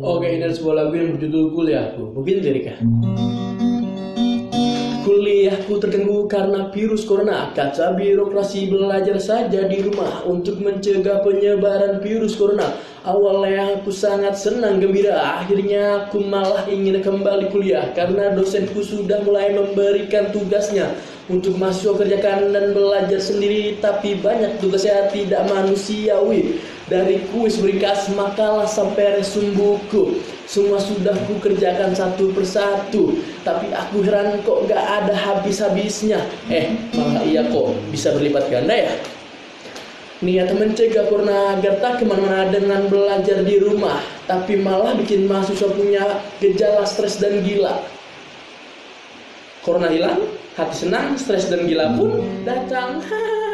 Oke, 0.00 0.26
ini 0.32 0.40
ada 0.40 0.56
sebuah 0.56 0.74
lagu 0.80 0.96
yang 0.96 1.12
berjudul 1.12 1.52
Kuliahku. 1.52 2.16
Mungkin 2.16 2.40
liriknya. 2.40 2.80
Kuliahku 5.04 5.76
terganggu 5.80 6.28
karena 6.28 6.68
virus 6.72 7.08
corona 7.08 7.52
Kaca 7.56 7.96
birokrasi 7.96 8.68
belajar 8.68 9.16
saja 9.16 9.64
di 9.64 9.80
rumah 9.80 10.22
Untuk 10.28 10.60
mencegah 10.60 11.24
penyebaran 11.24 12.04
virus 12.04 12.36
corona 12.36 12.76
Awalnya 13.08 13.80
aku 13.80 13.88
sangat 13.88 14.36
senang 14.36 14.76
gembira 14.76 15.40
Akhirnya 15.40 16.04
aku 16.04 16.20
malah 16.20 16.68
ingin 16.68 17.00
kembali 17.00 17.48
kuliah 17.48 17.88
Karena 17.96 18.36
dosenku 18.36 18.84
sudah 18.84 19.24
mulai 19.24 19.56
memberikan 19.56 20.28
tugasnya 20.36 20.92
Untuk 21.30 21.62
mahasiswa 21.62 21.94
kerjakan 21.94 22.50
dan 22.50 22.74
belajar 22.74 23.22
sendiri 23.22 23.78
Tapi 23.78 24.18
banyak 24.18 24.58
tugasnya 24.58 25.06
tidak 25.14 25.46
manusiawi. 25.46 26.58
Dari 26.90 27.22
kuis 27.30 27.62
berikas 27.62 28.10
makalah 28.18 28.66
sampai 28.66 29.22
resum 29.22 29.54
buku. 29.54 30.18
Semua 30.50 30.82
sudah 30.82 31.14
ku 31.30 31.38
kerjakan 31.38 31.94
satu 31.94 32.34
persatu. 32.34 33.14
Tapi 33.46 33.70
aku 33.70 34.02
heran 34.02 34.42
kok 34.42 34.66
gak 34.66 34.82
ada 34.82 35.14
habis-habisnya. 35.14 36.18
Eh 36.50 36.74
malah 36.98 37.22
iya 37.22 37.46
kok 37.46 37.78
bisa 37.94 38.10
berlipat 38.10 38.50
ganda 38.50 38.74
ya? 38.74 38.90
Niat 40.26 40.50
mencegah 40.50 41.06
corona 41.06 41.54
agar 41.54 41.78
tak 41.78 42.02
ke 42.02 42.04
mana-mana 42.10 42.50
dengan 42.50 42.90
belajar 42.90 43.46
di 43.46 43.62
rumah. 43.62 44.02
Tapi 44.26 44.58
malah 44.58 44.98
bikin 44.98 45.30
mahasiswa 45.30 45.70
punya 45.70 46.02
gejala 46.42 46.82
stres 46.82 47.22
dan 47.22 47.38
gila 47.46 47.99
Corona 49.60 49.92
hilang, 49.92 50.24
hati 50.56 50.88
senang, 50.88 51.20
stres 51.20 51.52
dan 51.52 51.68
gila 51.68 51.92
pun 51.92 52.24
datang 52.48 52.96